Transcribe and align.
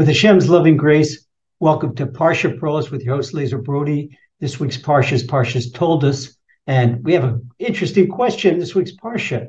With 0.00 0.08
Hashem's 0.08 0.48
loving 0.48 0.78
grace, 0.78 1.26
welcome 1.58 1.94
to 1.96 2.06
Parsha 2.06 2.58
Pros 2.58 2.90
with 2.90 3.02
your 3.02 3.16
host, 3.16 3.34
Lazer 3.34 3.62
Brody. 3.62 4.16
This 4.40 4.58
week's 4.58 4.78
Parsha's 4.78 5.22
Parsha's 5.22 5.70
Toldos, 5.72 6.38
and 6.66 7.04
we 7.04 7.12
have 7.12 7.24
an 7.24 7.50
interesting 7.58 8.08
question 8.08 8.58
this 8.58 8.74
week's 8.74 8.96
Parsha. 8.96 9.48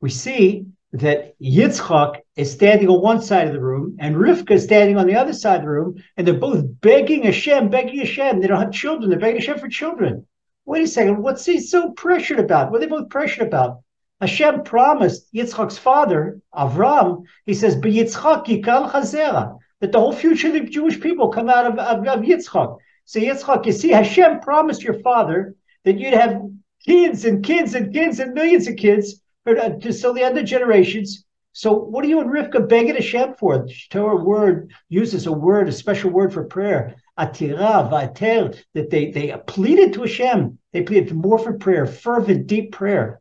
We 0.00 0.10
see 0.10 0.66
that 0.94 1.38
Yitzchak 1.40 2.16
is 2.34 2.50
standing 2.50 2.88
on 2.88 3.02
one 3.02 3.22
side 3.22 3.46
of 3.46 3.52
the 3.52 3.60
room 3.60 3.96
and 4.00 4.16
Rivka 4.16 4.50
is 4.50 4.64
standing 4.64 4.98
on 4.98 5.06
the 5.06 5.14
other 5.14 5.32
side 5.32 5.60
of 5.60 5.62
the 5.62 5.70
room, 5.70 6.02
and 6.16 6.26
they're 6.26 6.34
both 6.34 6.64
begging 6.80 7.22
Hashem, 7.22 7.68
begging 7.68 8.00
Hashem. 8.00 8.40
They 8.40 8.48
don't 8.48 8.60
have 8.60 8.72
children, 8.72 9.10
they're 9.10 9.20
begging 9.20 9.42
Hashem 9.42 9.60
for 9.60 9.68
children. 9.68 10.26
Wait 10.64 10.82
a 10.82 10.88
second, 10.88 11.22
what's 11.22 11.46
he 11.46 11.60
so 11.60 11.92
pressured 11.92 12.40
about? 12.40 12.72
What 12.72 12.78
are 12.78 12.80
they 12.80 12.90
both 12.90 13.10
pressured 13.10 13.46
about? 13.46 13.78
Hashem 14.20 14.64
promised 14.64 15.32
Yitzchak's 15.32 15.78
father, 15.78 16.40
Avram, 16.52 17.22
he 17.46 17.54
says, 17.54 17.76
Yitzchak 17.76 18.46
yikal 18.46 18.90
chazera 18.90 19.56
that 19.84 19.92
the 19.92 20.00
whole 20.00 20.14
future 20.14 20.46
of 20.46 20.54
the 20.54 20.60
Jewish 20.60 20.98
people 20.98 21.28
come 21.28 21.50
out 21.50 21.66
of, 21.66 21.78
of, 21.78 22.08
of 22.08 22.20
Yitzchak. 22.24 22.78
So 23.04 23.20
Yitzchak, 23.20 23.66
you 23.66 23.72
see, 23.72 23.90
Hashem 23.90 24.40
promised 24.40 24.82
your 24.82 24.98
father 25.00 25.56
that 25.84 25.98
you'd 25.98 26.14
have 26.14 26.40
kids 26.86 27.26
and 27.26 27.44
kids 27.44 27.74
and 27.74 27.92
kids 27.92 28.18
and 28.18 28.32
millions 28.32 28.66
of 28.66 28.76
kids 28.76 29.20
until 29.44 30.10
uh, 30.10 30.14
the 30.14 30.22
end 30.22 30.38
of 30.38 30.46
generations. 30.46 31.26
So 31.52 31.74
what 31.74 32.02
are 32.02 32.08
you 32.08 32.22
and 32.22 32.30
Rivka 32.30 32.66
begging 32.66 32.94
Hashem 32.94 33.34
for? 33.34 33.58
The 33.58 33.74
Torah 33.90 34.24
word 34.24 34.72
uses 34.88 35.26
a 35.26 35.32
word, 35.32 35.68
a 35.68 35.72
special 35.72 36.08
word 36.08 36.32
for 36.32 36.44
prayer. 36.44 36.94
Atira, 37.18 37.90
vater, 37.90 38.54
that 38.72 38.88
they, 38.88 39.10
they 39.10 39.36
pleaded 39.46 39.92
to 39.92 40.00
Hashem. 40.00 40.58
They 40.72 40.80
pleaded 40.80 41.14
more 41.14 41.38
for 41.38 41.58
prayer, 41.58 41.84
fervent, 41.84 42.46
deep 42.46 42.72
prayer. 42.72 43.20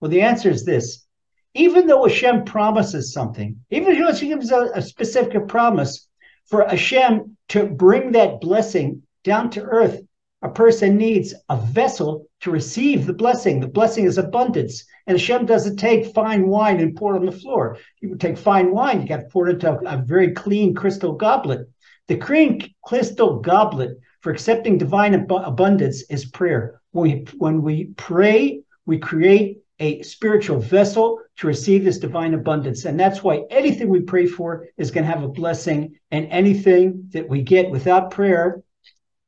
Well, 0.00 0.10
the 0.10 0.22
answer 0.22 0.48
is 0.48 0.64
this 0.64 1.04
even 1.54 1.86
though 1.86 2.06
Hashem 2.06 2.44
promises 2.44 3.12
something, 3.12 3.56
even 3.70 3.98
though 3.98 4.06
Hashem 4.06 4.28
gives 4.28 4.50
a, 4.50 4.70
a 4.74 4.82
specific 4.82 5.48
promise 5.48 6.08
for 6.46 6.66
Hashem 6.66 7.36
to 7.50 7.66
bring 7.66 8.12
that 8.12 8.40
blessing 8.40 9.02
down 9.24 9.50
to 9.50 9.62
earth, 9.62 10.00
a 10.42 10.48
person 10.48 10.96
needs 10.96 11.34
a 11.48 11.56
vessel 11.56 12.26
to 12.40 12.50
receive 12.50 13.04
the 13.04 13.12
blessing. 13.12 13.60
The 13.60 13.68
blessing 13.68 14.06
is 14.06 14.16
abundance. 14.16 14.84
And 15.06 15.18
Hashem 15.18 15.44
doesn't 15.44 15.76
take 15.76 16.14
fine 16.14 16.48
wine 16.48 16.80
and 16.80 16.96
pour 16.96 17.14
it 17.14 17.18
on 17.18 17.26
the 17.26 17.32
floor. 17.32 17.76
You 18.00 18.16
take 18.16 18.38
fine 18.38 18.72
wine, 18.72 19.02
you 19.02 19.08
got 19.08 19.18
to 19.18 19.28
pour 19.30 19.48
it 19.48 19.54
into 19.54 19.70
a, 19.70 19.96
a 19.96 19.96
very 19.98 20.32
clean 20.32 20.74
crystal 20.74 21.12
goblet. 21.12 21.68
The 22.08 22.16
clean 22.16 22.72
crystal 22.82 23.40
goblet 23.40 23.98
for 24.22 24.32
accepting 24.32 24.78
divine 24.78 25.14
ab- 25.14 25.30
abundance 25.30 26.02
is 26.10 26.24
prayer. 26.24 26.80
When 26.92 27.02
we, 27.02 27.26
when 27.36 27.62
we 27.62 27.84
pray, 27.96 28.62
we 28.86 28.98
create 28.98 29.58
a 29.80 30.02
spiritual 30.02 30.60
vessel 30.60 31.20
to 31.38 31.46
receive 31.46 31.84
this 31.84 31.98
divine 31.98 32.34
abundance. 32.34 32.84
And 32.84 33.00
that's 33.00 33.24
why 33.24 33.44
anything 33.50 33.88
we 33.88 34.00
pray 34.00 34.26
for 34.26 34.68
is 34.76 34.90
going 34.90 35.04
to 35.04 35.10
have 35.10 35.24
a 35.24 35.28
blessing. 35.28 35.98
And 36.10 36.26
anything 36.26 37.08
that 37.12 37.28
we 37.28 37.42
get 37.42 37.70
without 37.70 38.10
prayer, 38.10 38.62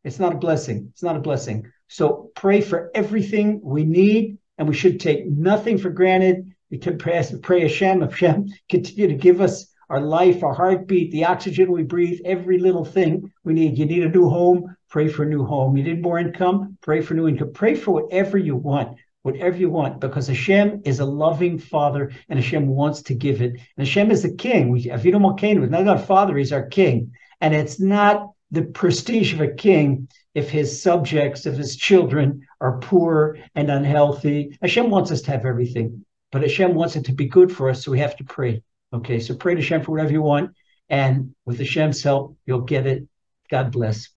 it's 0.04 0.18
not 0.18 0.34
a 0.34 0.38
blessing. 0.38 0.88
It's 0.92 1.02
not 1.02 1.16
a 1.16 1.20
blessing. 1.20 1.72
So 1.88 2.30
pray 2.36 2.60
for 2.60 2.90
everything 2.94 3.60
we 3.62 3.84
need, 3.84 4.38
and 4.58 4.68
we 4.68 4.74
should 4.74 5.00
take 5.00 5.26
nothing 5.26 5.78
for 5.78 5.90
granted. 5.90 6.52
We 6.70 6.78
can 6.78 6.98
pray, 6.98 7.22
pray 7.42 7.62
Hashem, 7.62 8.02
Hashem 8.02 8.46
continue 8.68 9.08
to 9.08 9.14
give 9.14 9.40
us 9.40 9.66
our 9.88 10.00
life, 10.00 10.42
our 10.42 10.54
heartbeat, 10.54 11.12
the 11.12 11.24
oxygen 11.26 11.70
we 11.70 11.82
breathe, 11.82 12.20
every 12.24 12.58
little 12.58 12.84
thing 12.84 13.30
we 13.44 13.52
need. 13.52 13.76
You 13.76 13.86
need 13.86 14.04
a 14.04 14.08
new 14.08 14.28
home, 14.28 14.74
pray 14.88 15.08
for 15.08 15.24
a 15.24 15.28
new 15.28 15.44
home. 15.44 15.76
You 15.76 15.84
need 15.84 16.02
more 16.02 16.18
income, 16.18 16.78
pray 16.82 17.02
for 17.02 17.14
new 17.14 17.28
income. 17.28 17.52
Pray 17.52 17.74
for 17.74 17.92
whatever 17.92 18.38
you 18.38 18.56
want 18.56 18.98
whatever 19.22 19.56
you 19.56 19.70
want, 19.70 20.00
because 20.00 20.26
Hashem 20.28 20.82
is 20.84 21.00
a 21.00 21.04
loving 21.04 21.58
Father, 21.58 22.12
and 22.28 22.38
Hashem 22.38 22.66
wants 22.66 23.02
to 23.02 23.14
give 23.14 23.40
it. 23.42 23.52
And 23.52 23.86
Hashem 23.86 24.10
is 24.10 24.22
the 24.22 24.34
King. 24.34 24.70
We, 24.70 24.84
Avinu 24.84 25.14
Malkeinu 25.14 25.64
is 25.64 25.70
not 25.70 25.88
our 25.88 25.98
Father; 25.98 26.36
He's 26.36 26.52
our 26.52 26.66
King, 26.66 27.12
and 27.40 27.54
it's 27.54 27.80
not 27.80 28.30
the 28.52 28.62
prestige 28.62 29.32
of 29.32 29.40
a 29.40 29.48
king 29.48 30.08
if 30.34 30.50
his 30.50 30.80
subjects, 30.82 31.46
if 31.46 31.56
his 31.56 31.76
children 31.76 32.46
are 32.60 32.78
poor 32.78 33.38
and 33.54 33.70
unhealthy. 33.70 34.56
Hashem 34.60 34.90
wants 34.90 35.10
us 35.10 35.22
to 35.22 35.30
have 35.30 35.46
everything, 35.46 36.04
but 36.30 36.42
Hashem 36.42 36.74
wants 36.74 36.94
it 36.96 37.06
to 37.06 37.12
be 37.12 37.26
good 37.26 37.50
for 37.50 37.70
us, 37.70 37.84
so 37.84 37.90
we 37.90 37.98
have 37.98 38.16
to 38.16 38.24
pray. 38.24 38.62
Okay, 38.92 39.20
so 39.20 39.34
pray 39.34 39.54
to 39.54 39.60
Hashem 39.60 39.82
for 39.82 39.92
whatever 39.92 40.12
you 40.12 40.22
want, 40.22 40.50
and 40.88 41.34
with 41.46 41.58
Hashem's 41.58 42.02
help, 42.02 42.36
you'll 42.44 42.60
get 42.60 42.86
it. 42.86 43.08
God 43.50 43.72
bless. 43.72 44.10